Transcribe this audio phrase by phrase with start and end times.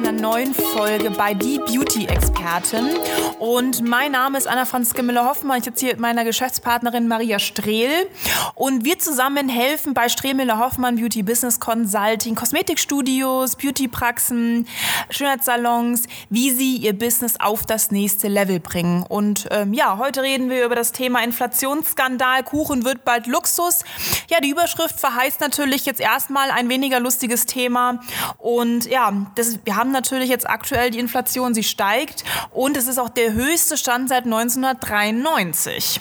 [0.00, 0.09] Ana.
[0.20, 2.88] Neuen Folge bei Die Beauty Expertin.
[3.38, 5.58] Und mein Name ist Anna Franziska Müller-Hoffmann.
[5.58, 8.08] Ich sitze hier mit meiner Geschäftspartnerin Maria Strehl.
[8.54, 14.66] Und wir zusammen helfen bei Strehl Müller-Hoffmann Beauty Business Consulting, Kosmetikstudios, Beautypraxen,
[15.10, 19.04] Schönheitssalons, wie sie ihr Business auf das nächste Level bringen.
[19.08, 22.42] Und ähm, ja, heute reden wir über das Thema Inflationsskandal.
[22.44, 23.84] Kuchen wird bald Luxus.
[24.30, 28.00] Ja, die Überschrift verheißt natürlich jetzt erstmal ein weniger lustiges Thema.
[28.38, 32.88] Und ja, das, wir haben haben natürlich jetzt aktuell die Inflation, sie steigt und es
[32.88, 36.00] ist auch der höchste Stand seit 1993.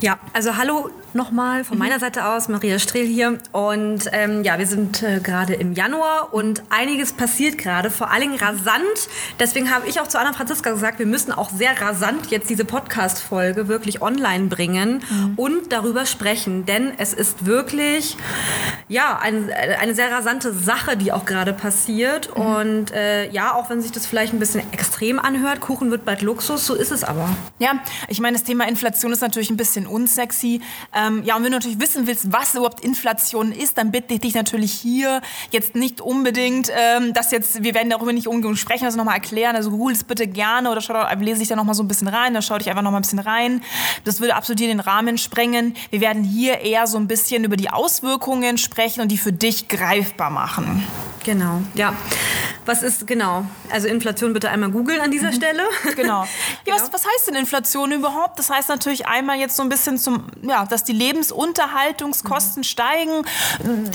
[0.00, 3.38] Ja, also hallo nochmal von meiner Seite aus, Maria Strehl hier.
[3.52, 8.22] Und ähm, ja, wir sind äh, gerade im Januar und einiges passiert gerade, vor allen
[8.22, 9.08] Dingen rasant.
[9.38, 12.64] Deswegen habe ich auch zu Anna Franziska gesagt, wir müssen auch sehr rasant jetzt diese
[12.64, 15.34] Podcast-Folge wirklich online bringen mhm.
[15.36, 16.66] und darüber sprechen.
[16.66, 18.16] Denn es ist wirklich,
[18.88, 19.50] ja, ein,
[19.80, 22.36] eine sehr rasante Sache, die auch gerade passiert.
[22.36, 22.44] Mhm.
[22.44, 26.22] Und äh, ja, auch wenn sich das vielleicht ein bisschen extrem anhört, Kuchen wird bald
[26.22, 27.28] Luxus, so ist es aber.
[27.58, 30.60] Ja, ich meine, das Thema Inflation ist natürlich ein bisschen unsexy.
[30.94, 34.20] Ähm, ja, und wenn du natürlich wissen willst, was überhaupt Inflation ist, dann bitte ich
[34.20, 38.84] dich natürlich hier jetzt nicht unbedingt, ähm, das jetzt, wir werden darüber nicht unbedingt sprechen,
[38.84, 39.56] das nochmal erklären.
[39.56, 42.34] Also google es bitte gerne oder schau, lese dich da nochmal so ein bisschen rein,
[42.34, 43.62] da schau dich einfach nochmal ein bisschen rein.
[44.04, 45.74] Das würde absolut hier den Rahmen sprengen.
[45.90, 49.68] Wir werden hier eher so ein bisschen über die Auswirkungen sprechen und die für dich
[49.68, 50.86] greifbar machen.
[51.24, 51.94] Genau, ja.
[52.64, 55.34] Was ist, genau, also Inflation bitte einmal googeln an dieser mhm.
[55.34, 55.62] Stelle.
[55.96, 56.26] Genau.
[56.64, 58.38] Ja, was, was heißt denn Inflation überhaupt?
[58.38, 62.64] Das heißt natürlich einmal jetzt so ein bisschen zum, ja, dass die Lebensunterhaltungskosten mhm.
[62.64, 63.24] steigen.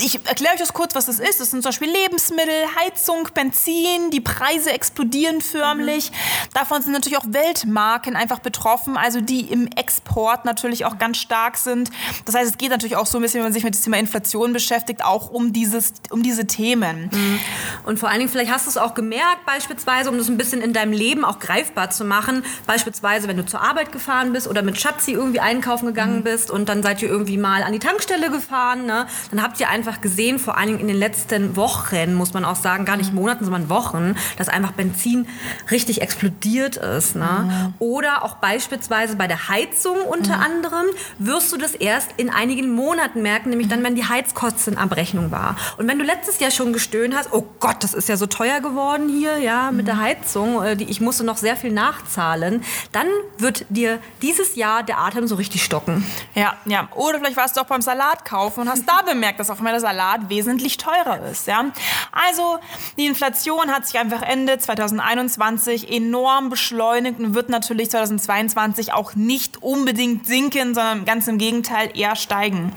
[0.00, 1.40] Ich erkläre euch das kurz, was das ist.
[1.40, 6.10] Das sind zum Beispiel Lebensmittel, Heizung, Benzin, die Preise explodieren förmlich.
[6.10, 6.14] Mhm.
[6.54, 11.56] Davon sind natürlich auch Weltmarken einfach betroffen, also die im Export natürlich auch ganz stark
[11.56, 11.90] sind.
[12.24, 13.96] Das heißt, es geht natürlich auch so ein bisschen, wenn man sich mit dem Thema
[13.98, 17.10] Inflation beschäftigt, auch um, dieses, um diese Themen.
[17.12, 17.40] Mhm.
[17.84, 20.60] Und vor allen Dingen, vielleicht hast du es auch gemerkt, beispielsweise, um das ein bisschen
[20.60, 22.44] in deinem Leben auch greifbar zu machen.
[22.66, 26.24] Beispielsweise, wenn du zur Arbeit gefahren bist oder mit Schatzi irgendwie einkaufen gegangen mhm.
[26.24, 28.86] bist und dann seid ihr irgendwie mal an die Tankstelle gefahren.
[28.86, 29.06] Ne?
[29.30, 32.56] Dann habt ihr einfach gesehen, vor allen Dingen in den letzten Wochen, muss man auch
[32.56, 33.20] sagen, gar nicht mhm.
[33.20, 35.26] Monaten, sondern Wochen, dass einfach Benzin
[35.70, 37.16] richtig explodiert ist.
[37.16, 37.24] Ne?
[37.44, 37.74] Mhm.
[37.78, 40.42] Oder auch beispielsweise bei der Heizung unter mhm.
[40.42, 40.86] anderem
[41.18, 43.84] wirst du das erst in einigen Monaten merken, nämlich dann, mhm.
[43.84, 45.56] wenn die Heizkostenabrechnung war.
[45.76, 48.47] Und wenn du letztes Jahr schon gestöhnt hast, oh Gott, das ist ja so teuer
[48.56, 49.86] geworden hier, ja, mit mhm.
[49.86, 54.98] der Heizung, äh, ich musste noch sehr viel nachzahlen, dann wird dir dieses Jahr der
[54.98, 56.04] Atem so richtig stocken.
[56.34, 56.88] Ja, ja.
[56.94, 59.70] Oder vielleicht warst du auch beim Salat kaufen und hast da bemerkt, dass auch immer
[59.70, 61.66] der Salat wesentlich teurer ist, ja.
[62.12, 62.58] Also,
[62.96, 69.62] die Inflation hat sich einfach Ende 2021 enorm beschleunigt und wird natürlich 2022 auch nicht
[69.62, 72.72] unbedingt sinken, sondern ganz im Gegenteil eher steigen.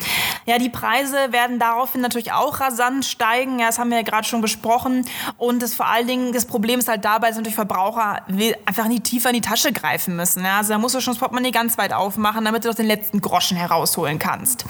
[0.46, 3.60] Ja, die Preise werden daraufhin natürlich auch rasant steigen.
[3.60, 5.06] Ja, das haben wir ja gerade schon besprochen.
[5.38, 8.22] Und das vor allen Dingen, das Problem ist halt dabei, dass natürlich Verbraucher
[8.66, 10.44] einfach nie tiefer in die Tasche greifen müssen.
[10.44, 12.88] Ja, also da musst du schon das Portemonnaie ganz weit aufmachen, damit du doch den
[12.88, 14.66] letzten Groschen herausholen kannst.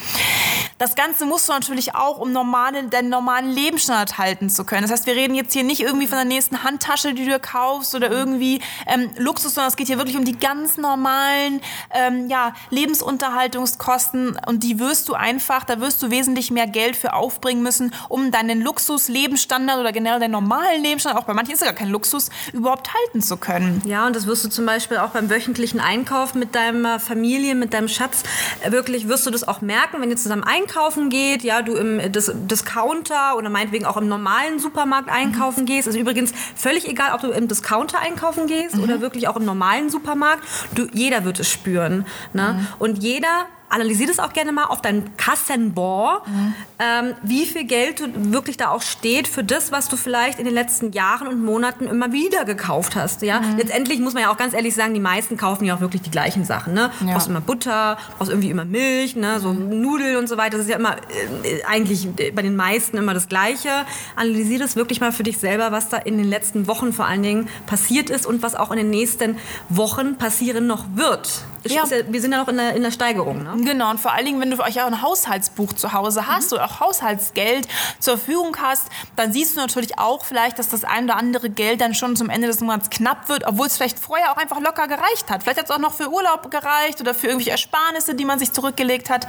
[0.81, 4.81] Das Ganze musst du natürlich auch, um normale, deinen normalen Lebensstandard halten zu können.
[4.81, 7.93] Das heißt, wir reden jetzt hier nicht irgendwie von der nächsten Handtasche, die du kaufst
[7.93, 11.61] oder irgendwie ähm, Luxus, sondern es geht hier wirklich um die ganz normalen
[11.91, 17.13] ähm, ja, Lebensunterhaltungskosten und die wirst du einfach, da wirst du wesentlich mehr Geld für
[17.13, 21.65] aufbringen müssen, um deinen Luxus-Lebensstandard oder generell deinen normalen Lebensstandard, auch bei manchen ist es
[21.67, 23.83] gar kein Luxus, überhaupt halten zu können.
[23.85, 27.75] Ja, und das wirst du zum Beispiel auch beim wöchentlichen Einkauf mit deiner Familie, mit
[27.75, 28.23] deinem Schatz,
[28.63, 32.11] äh, wirklich wirst du das auch merken, wenn ihr zusammen einkaufen geht, ja, du im
[32.11, 35.65] Dis Discounter oder meinetwegen auch im normalen Supermarkt einkaufen mhm.
[35.65, 35.87] gehst.
[35.87, 38.83] Also übrigens völlig egal, ob du im Discounter einkaufen gehst mhm.
[38.83, 40.43] oder wirklich auch im normalen Supermarkt.
[40.75, 42.05] Du, jeder wird es spüren.
[42.33, 42.55] Ne?
[42.57, 42.67] Mhm.
[42.79, 46.53] Und jeder analysier das auch gerne mal auf deinem Kassenbon, mhm.
[46.79, 50.53] ähm, wie viel Geld wirklich da auch steht für das, was du vielleicht in den
[50.53, 53.21] letzten Jahren und Monaten immer wieder gekauft hast.
[53.21, 53.41] Ja?
[53.41, 53.57] Mhm.
[53.57, 56.11] Letztendlich muss man ja auch ganz ehrlich sagen, die meisten kaufen ja auch wirklich die
[56.11, 56.73] gleichen Sachen.
[56.73, 56.91] Ne?
[57.05, 57.13] Ja.
[57.13, 59.39] Brauchst immer Butter, brauchst irgendwie immer Milch, ne?
[59.39, 59.81] so mhm.
[59.81, 60.57] Nudeln und so weiter.
[60.57, 63.69] Das ist ja immer äh, eigentlich bei den meisten immer das Gleiche.
[64.15, 67.23] Analysier das wirklich mal für dich selber, was da in den letzten Wochen vor allen
[67.23, 69.37] Dingen passiert ist und was auch in den nächsten
[69.69, 71.45] Wochen passieren noch wird.
[71.63, 71.83] Ja.
[71.85, 73.43] Ja, wir sind ja noch in der, in der Steigerung.
[73.43, 73.63] Ne?
[73.63, 76.57] Genau, und vor allen Dingen, wenn du euch auch ein Haushaltsbuch zu Hause hast mhm.
[76.57, 77.67] oder auch Haushaltsgeld
[77.99, 81.81] zur Verfügung hast, dann siehst du natürlich auch vielleicht, dass das ein oder andere Geld
[81.81, 84.87] dann schon zum Ende des Monats knapp wird, obwohl es vielleicht vorher auch einfach locker
[84.87, 85.43] gereicht hat.
[85.43, 88.51] Vielleicht hat es auch noch für Urlaub gereicht oder für irgendwelche Ersparnisse, die man sich
[88.51, 89.27] zurückgelegt hat.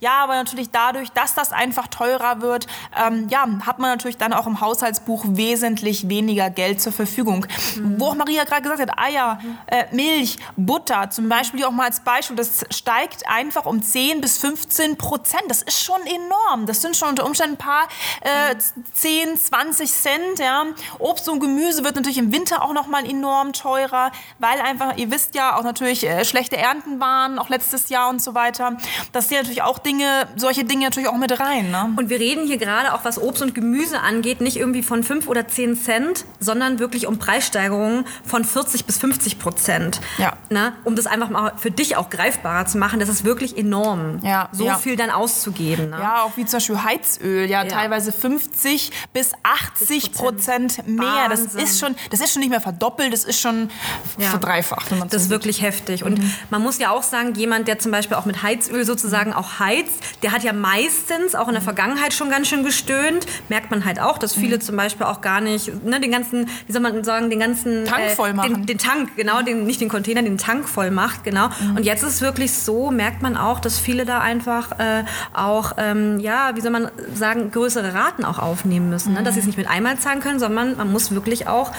[0.00, 2.66] Ja, aber natürlich dadurch, dass das einfach teurer wird,
[2.96, 7.46] ähm, ja, hat man natürlich dann auch im Haushaltsbuch wesentlich weniger Geld zur Verfügung.
[7.76, 8.00] Mhm.
[8.00, 12.00] Wo auch Maria gerade gesagt hat, Eier, äh, Milch, Butter, zum Beispiel auch mal als
[12.00, 15.42] Beispiel, das steigt einfach um 10 bis 15 Prozent.
[15.48, 16.66] Das ist schon enorm.
[16.66, 17.88] Das sind schon unter Umständen ein paar
[18.20, 18.56] äh,
[18.92, 20.38] 10, 20 Cent.
[20.38, 20.66] Ja.
[20.98, 25.10] Obst und Gemüse wird natürlich im Winter auch noch mal enorm teurer, weil einfach, ihr
[25.10, 28.76] wisst ja, auch natürlich äh, schlechte Ernten waren, auch letztes Jahr und so weiter.
[29.12, 31.70] Das sind natürlich auch Dinge, solche Dinge natürlich auch mit rein.
[31.70, 31.94] Ne?
[31.96, 35.28] Und wir reden hier gerade auch, was Obst und Gemüse angeht, nicht irgendwie von 5
[35.28, 40.00] oder 10 Cent, sondern wirklich um Preissteigerungen von 40 bis 50 Prozent.
[40.18, 40.34] Ja.
[40.50, 44.20] Na, um das einfach mal für dich auch greifbarer zu machen, das ist wirklich enorm,
[44.22, 44.48] ja.
[44.52, 44.76] so ja.
[44.76, 45.90] viel dann auszugeben.
[45.90, 45.98] Ne?
[45.98, 47.68] Ja, auch wie zum Beispiel Heizöl, ja, ja.
[47.68, 51.28] teilweise 50 bis 80 Prozent mehr.
[51.28, 53.70] Das ist, schon, das ist schon nicht mehr verdoppelt, das ist schon
[54.18, 54.92] verdreifacht.
[55.10, 56.04] das ist wirklich heftig.
[56.04, 56.30] Und mhm.
[56.50, 60.02] man muss ja auch sagen, jemand, der zum Beispiel auch mit Heizöl sozusagen auch heizt,
[60.22, 61.66] der hat ja meistens auch in der mhm.
[61.66, 63.26] Vergangenheit schon ganz schön gestöhnt.
[63.48, 64.60] Merkt man halt auch, dass viele mhm.
[64.60, 68.10] zum Beispiel auch gar nicht ne, den ganzen, wie soll man sagen, den ganzen Tank
[68.10, 68.54] voll machen.
[68.54, 71.43] Den, den Tank, genau, den, nicht den Container, den Tank voll macht, genau.
[71.60, 71.76] Mhm.
[71.76, 75.72] Und jetzt ist es wirklich so, merkt man auch, dass viele da einfach äh, auch,
[75.78, 79.10] ähm, ja, wie soll man sagen, größere Raten auch aufnehmen müssen.
[79.10, 79.18] Mhm.
[79.18, 79.22] Ne?
[79.24, 81.72] Dass sie es nicht mit einmal zahlen können, sondern man muss wirklich auch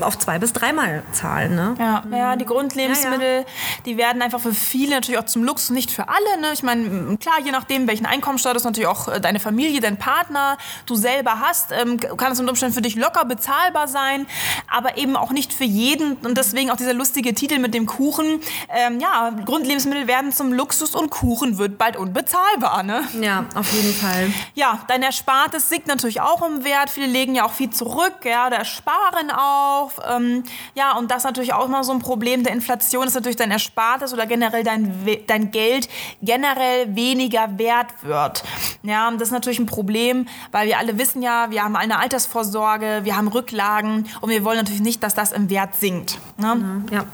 [0.00, 1.54] auf zwei bis dreimal zahlen.
[1.54, 1.74] Ne?
[1.78, 2.14] Ja, mhm.
[2.14, 3.44] ja, die Grundlebensmittel, ja, ja.
[3.86, 6.40] die werden einfach für viele natürlich auch zum Luxus, nicht für alle.
[6.40, 6.48] Ne?
[6.52, 10.94] Ich meine, klar, je nachdem, welchen Einkommensstatus natürlich auch äh, deine Familie, dein Partner, du
[10.94, 14.26] selber hast, ähm, kann es unter Umständen für dich locker bezahlbar sein,
[14.70, 16.14] aber eben auch nicht für jeden.
[16.16, 18.40] Und deswegen auch dieser lustige Titel mit dem Kuchen.
[18.68, 22.82] Ähm, ja, Grundlebensmittel werden zum Luxus und Kuchen wird bald unbezahlbar.
[22.82, 23.02] Ne?
[23.20, 24.32] Ja, auf jeden Fall.
[24.54, 26.88] Ja, dein Erspartes sinkt natürlich auch im Wert.
[26.88, 29.92] Viele legen ja auch viel zurück, ja, oder sparen auch.
[30.10, 33.36] Ähm, ja, und das ist natürlich auch immer so ein Problem der Inflation, ist natürlich
[33.36, 34.94] dein Erspartes oder generell dein,
[35.26, 35.88] dein Geld
[36.22, 38.42] generell weniger wert wird.
[38.82, 43.00] Ja, das ist natürlich ein Problem, weil wir alle wissen ja, wir haben eine Altersvorsorge,
[43.02, 46.18] wir haben Rücklagen und wir wollen natürlich nicht, dass das im Wert sinkt.
[46.38, 46.54] Ne?
[46.54, 47.04] Mhm, ja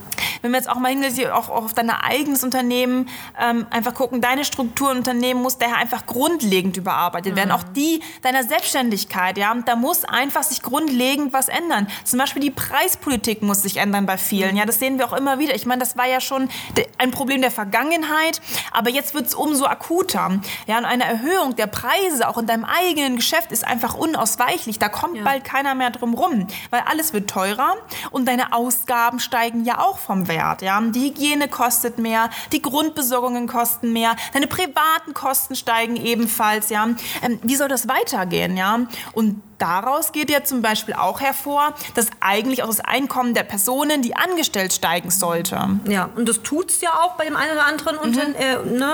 [0.41, 3.09] wenn wir jetzt auch mal hingehen, auch, auch auf dein eigenes Unternehmen
[3.39, 7.37] ähm, einfach gucken, deine Struktur Unternehmen muss daher einfach grundlegend überarbeitet mhm.
[7.37, 7.51] werden.
[7.51, 11.87] Auch die deiner Selbstständigkeit, ja, da muss einfach sich grundlegend was ändern.
[12.03, 14.51] Zum Beispiel die Preispolitik muss sich ändern bei vielen.
[14.51, 14.57] Mhm.
[14.57, 15.55] Ja, das sehen wir auch immer wieder.
[15.55, 16.49] Ich meine, das war ja schon
[16.97, 18.41] ein Problem der Vergangenheit,
[18.71, 20.39] aber jetzt wird es umso akuter.
[20.67, 24.79] Ja, und eine Erhöhung der Preise auch in deinem eigenen Geschäft ist einfach unausweichlich.
[24.79, 25.23] Da kommt ja.
[25.23, 27.75] bald keiner mehr drum rum, weil alles wird teurer
[28.11, 30.30] und deine Ausgaben steigen ja auch vom Wert.
[30.61, 30.81] Ja?
[30.81, 36.69] Die Hygiene kostet mehr, die Grundbesorgungen kosten mehr, deine privaten Kosten steigen ebenfalls.
[36.69, 36.87] Ja?
[37.21, 38.57] Ähm, wie soll das weitergehen?
[38.57, 38.81] Ja?
[39.13, 44.01] Und daraus geht ja zum Beispiel auch hervor, dass eigentlich auch das Einkommen der Personen,
[44.01, 45.59] die angestellt steigen sollte.
[45.87, 48.01] Ja, und das tut es ja auch bei dem einen oder anderen, mhm.
[48.01, 48.93] Unter äh, ne,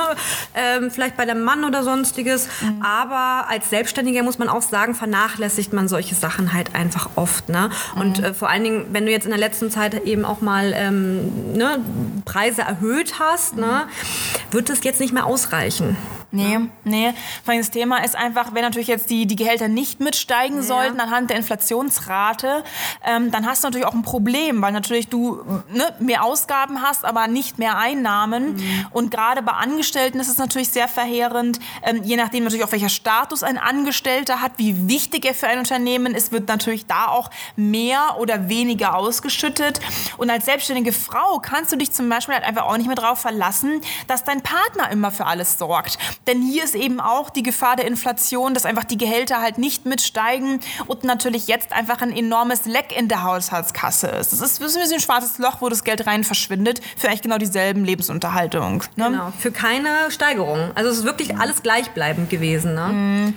[0.54, 2.48] äh, vielleicht bei dem Mann oder sonstiges.
[2.62, 2.82] Mhm.
[2.82, 7.50] Aber als Selbstständiger muss man auch sagen, vernachlässigt man solche Sachen halt einfach oft.
[7.50, 7.70] Ne?
[7.96, 8.26] Und mhm.
[8.26, 11.54] äh, vor allen Dingen, wenn du jetzt in der letzten Zeit eben auch mal ähm,
[11.54, 11.80] ne,
[12.26, 14.54] Preise erhöht hast, ne, mhm.
[14.54, 15.96] wird das jetzt nicht mehr ausreichen.
[16.30, 17.14] Nee, nee.
[17.46, 20.62] Das Thema ist einfach, wenn natürlich jetzt die, die Gehälter nicht mitsteigen ja.
[20.62, 22.66] sollten anhand der Inflationsrate,
[23.06, 27.06] ähm, dann hast du natürlich auch ein Problem, weil natürlich du ne, mehr Ausgaben hast,
[27.06, 28.56] aber nicht mehr Einnahmen.
[28.56, 28.88] Mhm.
[28.92, 32.90] Und gerade bei Angestellten ist es natürlich sehr verheerend, ähm, je nachdem natürlich auch welcher
[32.90, 37.30] Status ein Angestellter hat, wie wichtig er für ein Unternehmen ist, wird natürlich da auch
[37.56, 39.80] mehr oder weniger ausgeschüttet.
[40.18, 43.20] Und als selbstständige Frau kannst du dich zum Beispiel halt einfach auch nicht mehr darauf
[43.20, 45.98] verlassen, dass dein Partner immer für alles sorgt.
[46.28, 49.86] Denn hier ist eben auch die Gefahr der Inflation, dass einfach die Gehälter halt nicht
[49.86, 54.34] mitsteigen und natürlich jetzt einfach ein enormes Leck in der Haushaltskasse ist.
[54.34, 57.38] Das ist, das ist ein schwarzes Loch, wo das Geld rein verschwindet für eigentlich genau
[57.38, 58.84] dieselben Lebensunterhaltung.
[58.96, 59.06] Ne?
[59.06, 60.72] Genau, für keine Steigerung.
[60.76, 62.76] Also es ist wirklich alles gleichbleibend gewesen.
[62.76, 62.88] Ne?
[62.88, 63.34] Mhm.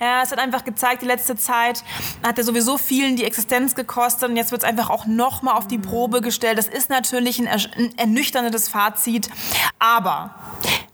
[0.00, 0.06] Ja.
[0.06, 0.22] ja.
[0.22, 1.82] es hat einfach gezeigt, die letzte Zeit
[2.22, 5.66] hat ja sowieso vielen die Existenz gekostet und jetzt wird es einfach auch nochmal auf
[5.66, 6.58] die Probe gestellt.
[6.58, 9.30] Das ist natürlich ein, ein ernüchterndes Fazit,
[9.78, 10.34] aber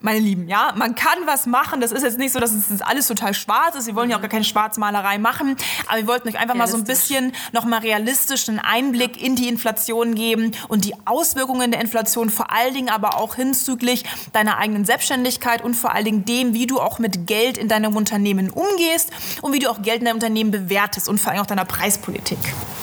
[0.03, 1.81] meine Lieben, ja, man kann was machen.
[1.81, 3.87] Das ist jetzt nicht so, dass es alles total schwarz ist.
[3.87, 5.57] Wir wollen ja auch gar keine Schwarzmalerei machen.
[5.89, 9.49] Aber wir wollten euch einfach mal so ein bisschen noch mal realistischen Einblick in die
[9.49, 14.87] Inflation geben und die Auswirkungen der Inflation, vor allen Dingen aber auch hinzüglich deiner eigenen
[14.87, 19.11] Selbstständigkeit und vor allen Dingen dem, wie du auch mit Geld in deinem Unternehmen umgehst
[19.43, 22.39] und wie du auch Geld in deinem Unternehmen bewertest und vor allem auch deiner Preispolitik.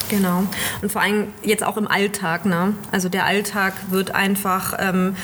[0.10, 0.44] Genau.
[0.82, 2.46] Und vor allem jetzt auch im Alltag.
[2.46, 2.76] Ne?
[2.92, 5.16] Also der Alltag wird einfach ähm,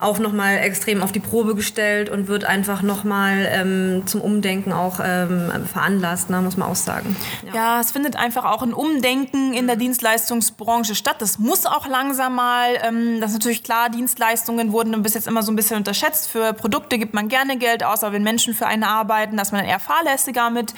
[0.00, 5.00] auch nochmal extrem auf die Probe gestellt und wird einfach nochmal ähm, zum Umdenken auch
[5.02, 7.16] ähm, veranlasst, ne, muss man auch sagen.
[7.46, 7.54] Ja.
[7.54, 7.80] ja.
[7.80, 11.16] es findet einfach auch ein Umdenken in der Dienstleistungsbranche statt.
[11.20, 15.42] Das muss auch langsam mal, ähm, das ist natürlich klar, Dienstleistungen wurden bis jetzt immer
[15.42, 16.28] so ein bisschen unterschätzt.
[16.28, 19.60] Für Produkte gibt man gerne Geld aus, aber wenn Menschen für einen arbeiten, dass man
[19.60, 20.74] dann eher fahrlässiger mit.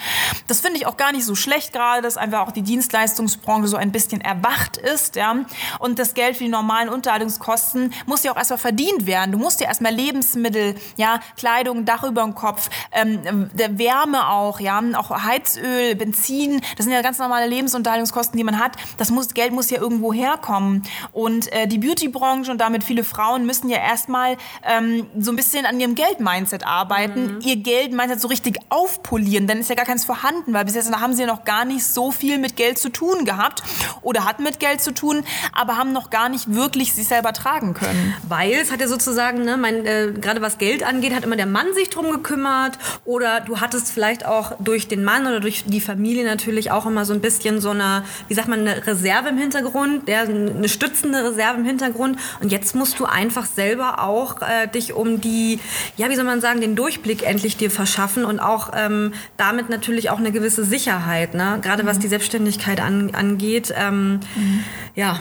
[0.47, 3.77] Das finde ich auch gar nicht so schlecht gerade, dass einfach auch die Dienstleistungsbranche so
[3.77, 5.15] ein bisschen erwacht ist.
[5.15, 5.35] Ja?
[5.79, 9.31] Und das Geld für die normalen Unterhaltungskosten muss ja auch erstmal verdient werden.
[9.31, 14.59] Du musst ja erstmal Lebensmittel, ja, Kleidung, Dach über dem Kopf, ähm, der Wärme auch,
[14.59, 18.73] ja, auch Heizöl, Benzin, das sind ja ganz normale Lebensunterhaltungskosten, die man hat.
[18.97, 20.83] Das muss, Geld muss ja irgendwo herkommen.
[21.11, 25.65] Und äh, die Beautybranche und damit viele Frauen müssen ja erstmal ähm, so ein bisschen
[25.65, 27.41] an ihrem Geld-Mindset arbeiten, mhm.
[27.41, 31.13] ihr Geld-Mindset so richtig aufpolieren, dann ist ja gar keins vorhanden, weil bis jetzt haben
[31.13, 33.63] sie ja noch gar nicht so viel mit Geld zu tun gehabt
[34.01, 35.23] oder hatten mit Geld zu tun,
[35.53, 38.13] aber haben noch gar nicht wirklich sich selber tragen können.
[38.27, 41.45] Weil es hat ja sozusagen, ne, mein, äh, gerade was Geld angeht, hat immer der
[41.45, 45.81] Mann sich drum gekümmert oder du hattest vielleicht auch durch den Mann oder durch die
[45.81, 49.37] Familie natürlich auch immer so ein bisschen so eine, wie sagt man, eine Reserve im
[49.37, 54.67] Hintergrund, der, eine stützende Reserve im Hintergrund und jetzt musst du einfach selber auch äh,
[54.67, 55.59] dich um die,
[55.95, 60.09] ja, wie soll man sagen, den Durchblick endlich dir verschaffen und auch ähm, damit natürlich
[60.09, 61.59] auch eine gewisse Sicherheit, ne?
[61.61, 62.01] gerade was mhm.
[62.01, 63.73] die Selbstständigkeit an, angeht.
[63.77, 64.63] Ähm, mhm.
[64.95, 65.19] Ja.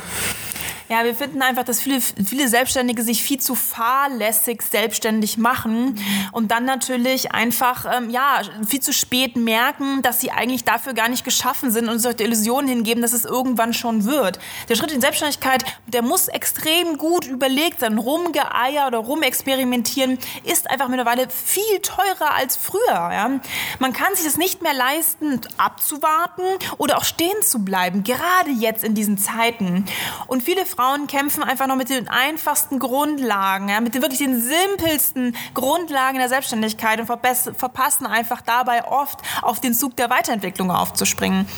[0.89, 5.99] Ja, wir finden einfach, dass viele, viele Selbstständige sich viel zu fahrlässig selbstständig machen
[6.31, 11.09] und dann natürlich einfach ähm, ja, viel zu spät merken, dass sie eigentlich dafür gar
[11.09, 14.39] nicht geschaffen sind und sich die Illusion hingeben, dass es irgendwann schon wird.
[14.69, 17.99] Der Schritt in Selbstständigkeit, der muss extrem gut überlegt sein.
[17.99, 22.81] Rumgeeier oder rumexperimentieren ist einfach mittlerweile viel teurer als früher.
[22.91, 23.41] Ja?
[23.81, 26.45] Man kann sich das nicht mehr leisten, abzuwarten
[26.79, 29.85] oder auch stehen zu bleiben, gerade jetzt in diesen Zeiten.
[30.29, 34.43] Und viele Frauen kämpfen einfach noch mit den einfachsten Grundlagen, ja, mit den wirklich den
[34.43, 41.49] simpelsten Grundlagen der Selbstständigkeit und verpassen einfach dabei oft auf den Zug der Weiterentwicklung aufzuspringen.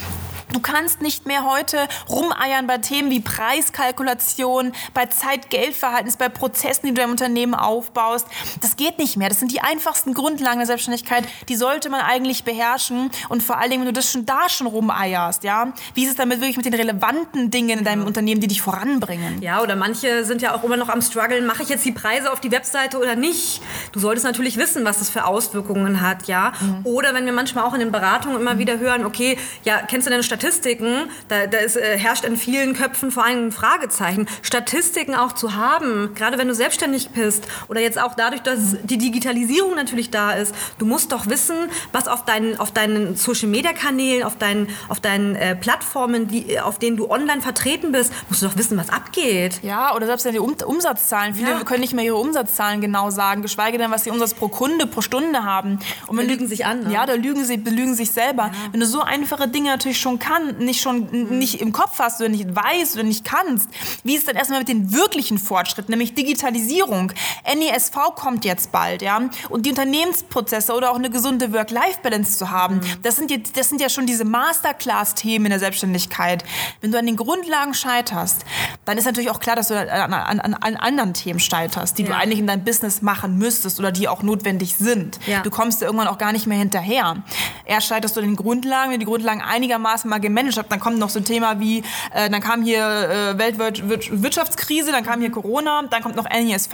[0.51, 6.93] Du kannst nicht mehr heute rumeiern bei Themen wie Preiskalkulation, bei Zeit-Geld-Verhältnis, bei Prozessen, die
[6.93, 8.25] du im Unternehmen aufbaust.
[8.61, 9.29] Das geht nicht mehr.
[9.29, 11.23] Das sind die einfachsten Grundlagen der Selbstständigkeit.
[11.49, 13.11] Die sollte man eigentlich beherrschen.
[13.29, 16.15] Und vor allen Dingen, wenn du das schon da schon rumeierst, ja, wie ist es
[16.15, 18.07] damit wirklich mit den relevanten Dingen in deinem ja.
[18.07, 19.43] Unternehmen, die dich voranbringen?
[19.43, 21.45] Ja, oder manche sind ja auch immer noch am struggeln.
[21.45, 23.61] Mache ich jetzt die Preise auf die Webseite oder nicht?
[23.91, 26.53] Du solltest natürlich wissen, was das für Auswirkungen hat, ja.
[26.59, 26.81] Mhm.
[26.85, 28.59] Oder wenn wir manchmal auch in den Beratungen immer mhm.
[28.59, 32.37] wieder hören, okay, ja, kennst du denn Statistik Statistiken, da, da ist, äh, herrscht in
[32.37, 37.45] vielen Köpfen vor allem ein Fragezeichen, Statistiken auch zu haben, gerade wenn du selbstständig bist
[37.67, 41.55] oder jetzt auch dadurch, dass die Digitalisierung natürlich da ist, du musst doch wissen,
[41.91, 46.95] was auf deinen, auf deinen Social-Media-Kanälen, auf deinen, auf deinen äh, Plattformen, die, auf denen
[46.95, 49.59] du online vertreten bist, musst du doch wissen, was abgeht.
[49.61, 51.33] Ja, oder selbst deine um Umsatzzahlen.
[51.33, 51.63] Viele ja.
[51.63, 55.01] können nicht mehr ihre Umsatzzahlen genau sagen, geschweige denn, was sie Umsatz pro Kunde, pro
[55.01, 55.79] Stunde haben.
[56.07, 56.83] Und da lügen sich an.
[56.83, 56.93] Ne?
[56.93, 58.43] Ja, da lügen sie, belügen sich selber.
[58.43, 58.53] Ja.
[58.71, 62.19] Wenn du so einfache Dinge natürlich schon kannst, kann, nicht schon nicht im Kopf hast
[62.19, 63.69] oder nicht weißt oder nicht kannst,
[64.03, 67.11] wie ist dann erstmal mit den wirklichen Fortschritten, nämlich Digitalisierung.
[67.45, 72.75] NESV kommt jetzt bald, ja, und die Unternehmensprozesse oder auch eine gesunde Work-Life-Balance zu haben.
[72.75, 72.81] Mhm.
[73.01, 76.43] Das sind, jetzt, das sind ja schon diese Masterclass-Themen in der Selbstständigkeit.
[76.81, 78.45] Wenn du an den Grundlagen scheiterst,
[78.85, 82.03] dann ist natürlich auch klar, dass du an, an, an, an anderen Themen scheiterst, die
[82.03, 82.09] ja.
[82.09, 85.19] du eigentlich in deinem Business machen müsstest oder die auch notwendig sind.
[85.25, 85.41] Ja.
[85.41, 87.23] Du kommst ja irgendwann auch gar nicht mehr hinterher.
[87.65, 90.99] Erst scheiterst du an den Grundlagen, wenn die Grundlagen einigermaßen mal gemanagt habe, dann kommt
[90.99, 91.83] noch so ein Thema wie,
[92.13, 96.73] äh, dann kam hier äh, Weltwirtschaftskrise, dann kam hier Corona, dann kommt noch NISV,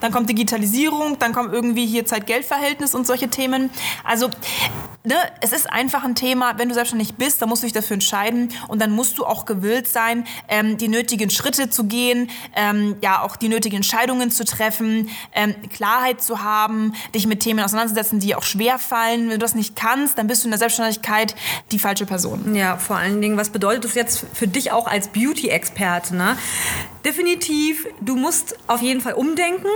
[0.00, 3.70] dann kommt Digitalisierung, dann kommt irgendwie hier Zeit-Geld-Verhältnis und solche Themen.
[4.04, 4.30] Also
[5.04, 7.94] ne, es ist einfach ein Thema, wenn du selbstständig bist, dann musst du dich dafür
[7.94, 12.96] entscheiden und dann musst du auch gewillt sein, ähm, die nötigen Schritte zu gehen, ähm,
[13.02, 18.18] ja auch die nötigen Entscheidungen zu treffen, ähm, Klarheit zu haben, dich mit Themen auseinanderzusetzen,
[18.20, 19.24] die auch schwer fallen.
[19.24, 21.34] Wenn du das nicht kannst, dann bist du in der Selbstständigkeit
[21.70, 22.54] die falsche Person.
[22.54, 26.14] Ja, vor allen Dingen, was bedeutet das jetzt für dich auch als Beauty-Experte?
[26.14, 26.36] Ne?
[27.04, 29.68] Definitiv, du musst auf jeden Fall umdenken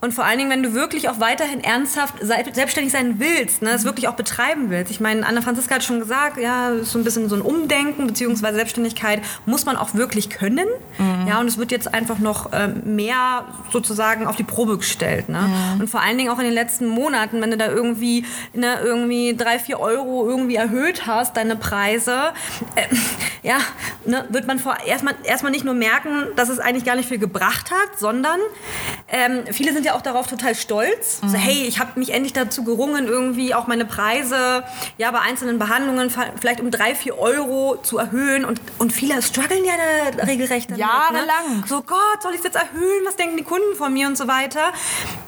[0.00, 3.84] und vor allen Dingen, wenn du wirklich auch weiterhin ernsthaft selbstständig sein willst, ne, das
[3.84, 4.90] wirklich auch betreiben willst.
[4.90, 8.54] Ich meine, Anna Franziska hat schon gesagt, ja, so ein bisschen so ein Umdenken bzw.
[8.54, 10.66] Selbstständigkeit muss man auch wirklich können.
[10.98, 11.26] Mhm.
[11.28, 15.28] Ja, und es wird jetzt einfach noch äh, mehr sozusagen auf die Probe gestellt.
[15.28, 15.40] Ne?
[15.40, 15.80] Mhm.
[15.80, 19.36] Und vor allen Dingen auch in den letzten Monaten, wenn du da irgendwie, ne, irgendwie
[19.36, 22.32] drei, vier Euro irgendwie erhöht hast, deine Preise,
[22.76, 22.86] äh,
[23.46, 23.58] ja,
[24.04, 27.18] ne, wird man vor erstmal erstmal nicht nur merken, dass es eigentlich gar nicht viel
[27.18, 28.40] gebracht hat, sondern
[29.08, 31.22] Ähm, viele sind ja auch darauf total stolz.
[31.22, 31.28] Mhm.
[31.28, 34.64] So, hey, ich habe mich endlich dazu gerungen, irgendwie auch meine Preise
[34.98, 36.10] ja, bei einzelnen Behandlungen
[36.40, 38.44] vielleicht um drei, vier Euro zu erhöhen.
[38.44, 39.74] Und, und viele strugglen ja
[40.16, 40.84] da regelrecht damit.
[40.84, 40.90] Ne?
[40.90, 41.60] Jahrelang.
[41.60, 41.64] Ne?
[41.68, 43.04] So, Gott, soll ich es jetzt erhöhen?
[43.04, 44.72] Was denken die Kunden von mir und so weiter?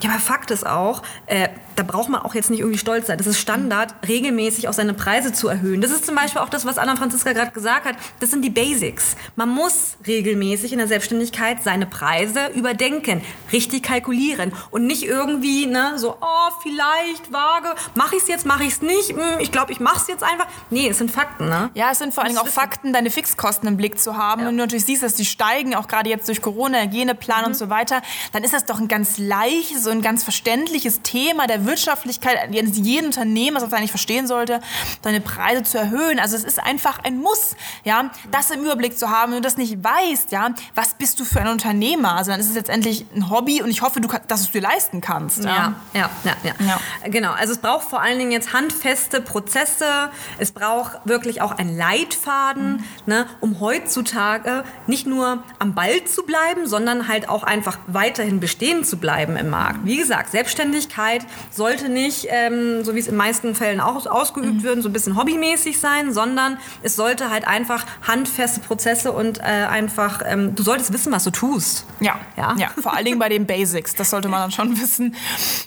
[0.01, 1.49] Ja, aber Fakt ist auch, äh,
[1.79, 3.19] da braucht man auch jetzt nicht irgendwie stolz sein.
[3.19, 5.81] Das ist Standard, regelmäßig auch seine Preise zu erhöhen.
[5.81, 7.95] Das ist zum Beispiel auch das, was Anna Franziska gerade gesagt hat.
[8.19, 9.17] Das sind die Basics.
[9.37, 15.93] Man muss regelmäßig in der Selbstständigkeit seine Preise überdenken, richtig kalkulieren und nicht irgendwie ne,
[15.99, 19.71] so, oh, vielleicht, vage, mache ich es jetzt, mache ich es nicht, hm, ich glaube,
[19.71, 20.49] ich mache es jetzt einfach.
[20.71, 21.49] Nee, es sind Fakten.
[21.49, 21.71] Ne?
[21.75, 24.43] Ja, es sind vor Dingen auch Fakten, deine Fixkosten im Blick zu haben.
[24.43, 24.49] Ja.
[24.49, 27.47] Und du natürlich siehst, dass die steigen, auch gerade jetzt durch Corona, Hygieneplan mhm.
[27.47, 31.68] und so weiter, dann ist das doch ein ganz leichtes und ganz verständliches Thema der
[31.69, 34.61] Wirtschaftlichkeit, jeden Unternehmer das eigentlich verstehen sollte,
[35.03, 36.19] seine Preise zu erhöhen.
[36.19, 39.33] Also es ist einfach ein Muss, ja, das im Überblick zu haben.
[39.33, 42.17] Wenn du das nicht weißt, ja, was bist du für ein Unternehmer?
[42.17, 44.63] Also dann ist es letztendlich ein Hobby und ich hoffe, du, dass du es dir
[44.63, 45.45] leisten kannst.
[45.45, 45.75] Ja.
[45.95, 47.33] Ja, ja, ja, ja, Genau.
[47.33, 50.11] Also es braucht vor allen Dingen jetzt handfeste Prozesse.
[50.39, 52.85] Es braucht wirklich auch einen Leitfaden, mhm.
[53.07, 58.85] ne, um heutzutage nicht nur am Ball zu bleiben, sondern halt auch einfach weiterhin bestehen
[58.85, 59.81] zu bleiben im Markt.
[59.85, 61.27] Wie gesagt, Selbstständigkeit
[61.59, 64.63] sollte nicht, ähm, so wie es in meisten Fällen auch ausgeübt mhm.
[64.63, 69.43] wird, so ein bisschen hobbymäßig sein, sondern es sollte halt einfach handfeste Prozesse und äh,
[69.43, 71.85] einfach, ähm, du solltest wissen, was du tust.
[72.01, 72.69] Ja, ja, ja.
[72.81, 75.15] vor allen Dingen bei den Basics, das sollte man dann schon wissen.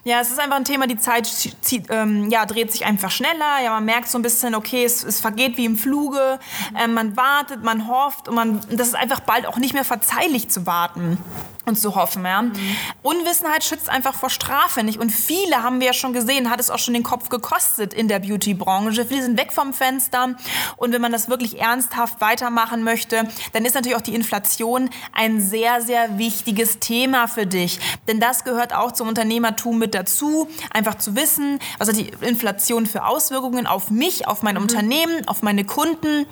[0.03, 3.61] Ja, es ist einfach ein Thema, die Zeit zieht, ähm, ja, dreht sich einfach schneller.
[3.63, 6.39] Ja, man merkt so ein bisschen, okay, es, es vergeht wie im Fluge.
[6.81, 10.49] Ähm, man wartet, man hofft und man, das ist einfach bald auch nicht mehr verzeihlich
[10.49, 11.17] zu warten
[11.65, 12.25] und zu hoffen.
[12.25, 12.41] Ja.
[12.41, 12.53] Mhm.
[13.03, 14.99] Unwissenheit schützt einfach vor Strafe nicht.
[14.99, 18.07] Und viele haben wir ja schon gesehen, hat es auch schon den Kopf gekostet in
[18.07, 19.05] der Beauty-Branche.
[19.05, 20.35] Viele sind weg vom Fenster.
[20.77, 25.39] Und wenn man das wirklich ernsthaft weitermachen möchte, dann ist natürlich auch die Inflation ein
[25.39, 27.79] sehr, sehr wichtiges Thema für dich.
[28.07, 30.49] Denn das gehört auch zum Unternehmertum mit dazu.
[30.71, 34.63] Einfach zu wissen, was hat die Inflation für Auswirkungen auf mich, auf mein mhm.
[34.63, 36.25] Unternehmen, auf meine Kunden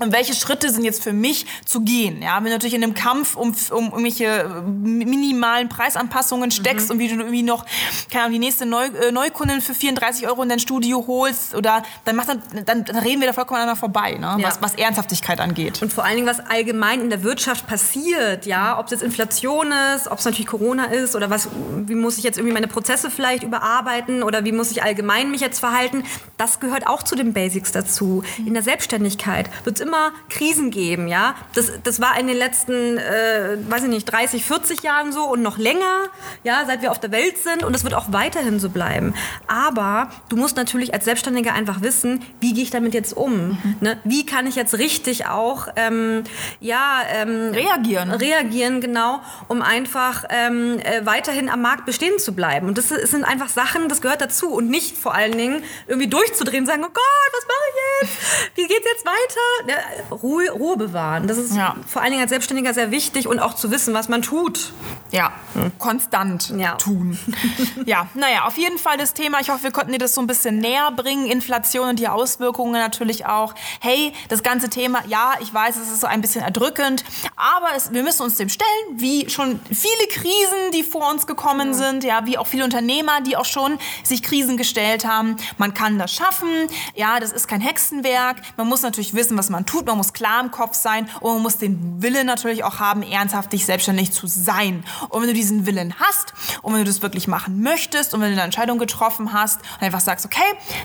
[0.00, 2.22] und welche Schritte sind jetzt für mich zu gehen?
[2.22, 6.94] Ja, wenn du natürlich in einem Kampf um, um irgendwelche äh, minimalen Preisanpassungen steckst mhm.
[6.94, 7.64] und wie du irgendwie noch
[8.10, 11.82] keine Ahnung, die nächste Neu, äh, Neukundin für 34 Euro in dein Studio holst oder
[12.04, 14.36] dann, macht dann, dann, dann reden wir da vollkommen aneinander vorbei, ne?
[14.38, 14.42] Ja.
[14.42, 15.82] was, was Ernsthaftigkeit angeht.
[15.82, 19.72] Und vor allen Dingen, was allgemein in der Wirtschaft passiert, ja, ob es jetzt Inflation
[19.94, 23.10] ist, ob es natürlich Corona ist oder was, wie muss ich jetzt irgendwie meine Prozesse
[23.10, 26.04] vielleicht überarbeiten oder wie muss ich allgemein mich jetzt verhalten,
[26.38, 28.22] das gehört auch zu den Basics dazu.
[28.38, 31.34] In der Selbstständigkeit wird es immer immer Krisen geben, ja.
[31.54, 35.42] Das, das war in den letzten, äh, weiß ich nicht, 30, 40 Jahren so und
[35.42, 36.04] noch länger,
[36.44, 39.14] ja, seit wir auf der Welt sind und das wird auch weiterhin so bleiben.
[39.48, 43.48] Aber du musst natürlich als Selbstständiger einfach wissen, wie gehe ich damit jetzt um?
[43.48, 43.76] Mhm.
[43.80, 43.98] Ne?
[44.04, 46.22] Wie kann ich jetzt richtig auch, ähm,
[46.60, 48.12] ja, ähm, reagieren?
[48.12, 52.68] Reagieren, genau, um einfach ähm, äh, weiterhin am Markt bestehen zu bleiben.
[52.68, 56.64] Und das sind einfach Sachen, das gehört dazu und nicht vor allen Dingen irgendwie durchzudrehen,
[56.64, 58.56] sagen, oh Gott, was mache ich jetzt?
[58.56, 59.79] Wie geht's jetzt weiter?
[60.10, 61.26] Ruhe, Ruhe bewahren.
[61.26, 61.76] Das ist ja.
[61.86, 64.72] vor allen Dingen als Selbstständiger sehr wichtig und auch zu wissen, was man tut.
[65.10, 65.72] Ja, hm.
[65.78, 66.76] konstant ja.
[66.76, 67.18] tun.
[67.84, 69.40] ja, naja, auf jeden Fall das Thema.
[69.40, 71.26] Ich hoffe, wir konnten dir das so ein bisschen näher bringen.
[71.26, 73.54] Inflation und die Auswirkungen natürlich auch.
[73.80, 77.04] Hey, das ganze Thema, ja, ich weiß, es ist so ein bisschen erdrückend,
[77.36, 81.68] aber es, wir müssen uns dem stellen, wie schon viele Krisen, die vor uns gekommen
[81.68, 81.74] ja.
[81.74, 85.36] sind, ja, wie auch viele Unternehmer, die auch schon sich Krisen gestellt haben.
[85.58, 86.48] Man kann das schaffen.
[86.94, 88.36] Ja, das ist kein Hexenwerk.
[88.56, 89.86] Man muss natürlich wissen, was man tut.
[89.86, 93.50] Man muss klar im Kopf sein und man muss den Willen natürlich auch haben, ernsthaft
[93.58, 94.84] selbstständig zu sein.
[95.08, 98.28] Und wenn du diesen Willen hast und wenn du das wirklich machen möchtest und wenn
[98.28, 100.40] du eine Entscheidung getroffen hast und einfach sagst, okay,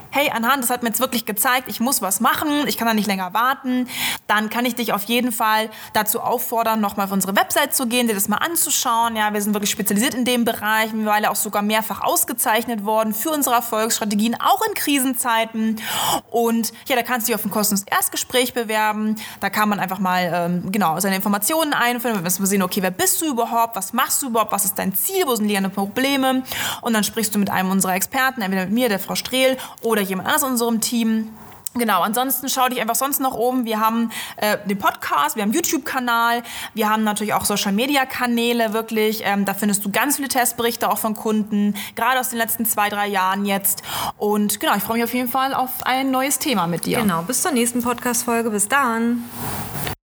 [0.09, 2.93] hey, anhand, das hat mir jetzt wirklich gezeigt, ich muss was machen, ich kann da
[2.93, 3.87] nicht länger warten,
[4.27, 8.07] dann kann ich dich auf jeden Fall dazu auffordern, nochmal auf unsere Website zu gehen,
[8.07, 9.15] dir das mal anzuschauen.
[9.15, 13.29] Ja, wir sind wirklich spezialisiert in dem Bereich, mittlerweile auch sogar mehrfach ausgezeichnet worden für
[13.29, 15.81] unsere Erfolgsstrategien, auch in Krisenzeiten.
[16.31, 18.64] Und ja, da kannst du dich auf ein kostenloses Erstgespräch bewerben.
[19.39, 23.21] Da kann man einfach mal ähm, genau seine Informationen einfüllen, wir sehen, okay, wer bist
[23.21, 26.43] du überhaupt, was machst du überhaupt, was ist dein Ziel, wo sind liegende Probleme?
[26.81, 30.01] Und dann sprichst du mit einem unserer Experten, entweder mit mir, der Frau Strehl oder
[30.01, 31.29] jemand anders in unserem Team.
[31.75, 33.65] Genau, ansonsten schau dich einfach sonst noch oben.
[33.65, 36.41] Wir haben äh, den Podcast, wir haben YouTube-Kanal,
[36.73, 39.21] wir haben natürlich auch Social-Media-Kanäle wirklich.
[39.25, 42.89] Ähm, da findest du ganz viele Testberichte auch von Kunden, gerade aus den letzten zwei,
[42.89, 43.83] drei Jahren jetzt.
[44.17, 46.99] Und genau, ich freue mich auf jeden Fall auf ein neues Thema mit dir.
[46.99, 48.49] Genau, bis zur nächsten Podcast-Folge.
[48.49, 49.23] Bis dann.